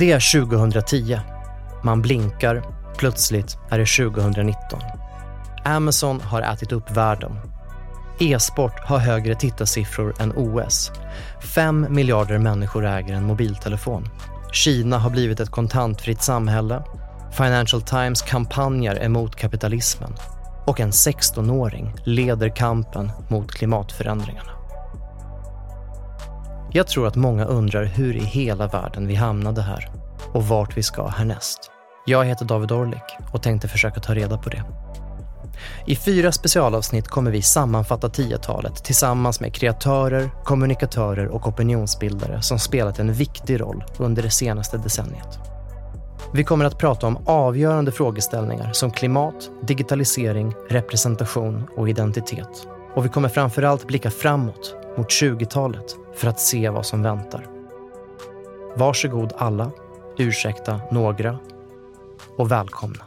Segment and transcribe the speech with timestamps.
[0.00, 1.20] Det är 2010.
[1.82, 2.62] Man blinkar,
[2.96, 4.80] plötsligt är det 2019.
[5.64, 7.36] Amazon har ätit upp världen.
[8.20, 10.92] E-sport har högre tittarsiffror än OS.
[11.54, 14.08] Fem miljarder människor äger en mobiltelefon.
[14.52, 16.82] Kina har blivit ett kontantfritt samhälle.
[17.32, 20.12] Financial Times kampanjer emot kapitalismen.
[20.66, 24.59] Och en 16-åring leder kampen mot klimatförändringarna.
[26.72, 29.90] Jag tror att många undrar hur i hela världen vi hamnade här
[30.32, 31.70] och vart vi ska härnäst.
[32.06, 34.64] Jag heter David Orlik och tänkte försöka ta reda på det.
[35.86, 42.98] I fyra specialavsnitt kommer vi sammanfatta 10-talet tillsammans med kreatörer, kommunikatörer och opinionsbildare som spelat
[42.98, 45.38] en viktig roll under det senaste decenniet.
[46.32, 52.66] Vi kommer att prata om avgörande frågeställningar som klimat, digitalisering, representation och identitet.
[52.94, 57.46] Och vi kommer framförallt blicka framåt mot 20-talet för att se vad som väntar.
[58.76, 59.70] Varsågod alla,
[60.18, 61.38] ursäkta några
[62.36, 63.04] och välkomna.